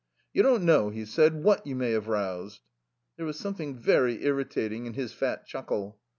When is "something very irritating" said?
3.37-4.87